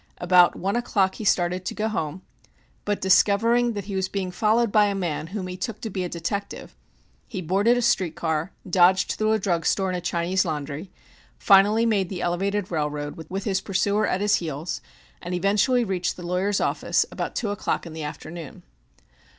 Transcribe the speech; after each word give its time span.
About 0.17 0.55
one 0.55 0.75
o'clock 0.75 1.13
he 1.13 1.23
started 1.23 1.63
to 1.63 1.75
go 1.75 1.87
home, 1.87 2.23
but 2.85 3.01
discovering 3.01 3.73
that 3.73 3.83
he 3.85 3.95
was 3.95 4.09
being 4.09 4.31
followed 4.31 4.71
by 4.71 4.85
a 4.87 4.95
man 4.95 5.27
whom 5.27 5.45
he 5.45 5.55
took 5.55 5.79
to 5.81 5.91
be 5.91 6.03
a 6.03 6.09
detective, 6.09 6.75
he 7.27 7.39
boarded 7.39 7.77
a 7.77 7.83
street 7.83 8.15
car, 8.15 8.51
dodged 8.67 9.11
through 9.11 9.33
a 9.33 9.37
drug 9.37 9.63
store 9.63 9.89
and 9.89 9.97
a 9.99 10.01
Chinese 10.01 10.43
laundry, 10.43 10.89
finally 11.37 11.85
made 11.85 12.09
the 12.09 12.19
elevated 12.23 12.71
railroad, 12.71 13.15
with 13.29 13.43
his 13.43 13.61
pursuer 13.61 14.07
at 14.07 14.21
his 14.21 14.37
heels, 14.37 14.81
and 15.21 15.35
eventually 15.35 15.83
reached 15.83 16.17
the 16.17 16.25
lawyer's 16.25 16.59
office 16.59 17.05
about 17.11 17.35
two 17.35 17.49
o'clock 17.51 17.85
in 17.85 17.93
the 17.93 18.01
afternoon. 18.01 18.63